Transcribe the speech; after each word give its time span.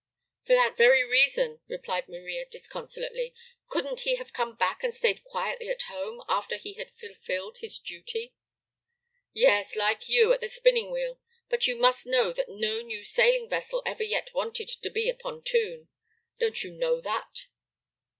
"For 0.47 0.53
that 0.55 0.75
very 0.77 1.03
reason," 1.03 1.59
replied 1.67 2.09
Maria 2.09 2.43
disconsolately, 2.43 3.35
"couldn't 3.67 3.99
he 3.99 4.15
have 4.15 4.33
come 4.33 4.55
back 4.55 4.83
and 4.83 4.91
stayed 4.91 5.23
quietly 5.23 5.69
at 5.69 5.83
home, 5.83 6.23
after 6.27 6.57
he 6.57 6.73
had 6.73 6.89
fulfilled 6.97 7.59
his 7.59 7.77
duty?" 7.77 8.33
"Yes, 9.31 9.75
like 9.75 10.09
you, 10.09 10.33
at 10.33 10.41
the 10.41 10.49
spinning 10.49 10.89
wheel; 10.89 11.19
but 11.49 11.67
you 11.67 11.75
must 11.77 12.07
know 12.07 12.33
that 12.33 12.49
no 12.49 12.81
new 12.81 13.03
sailing 13.03 13.47
vessel 13.47 13.83
ever 13.85 14.01
yet 14.03 14.33
wanted 14.33 14.69
to 14.69 14.89
be 14.89 15.07
a 15.07 15.13
pontoon. 15.13 15.87
Don't 16.39 16.63
you 16.63 16.71
know 16.73 16.99
that?" 16.99 17.45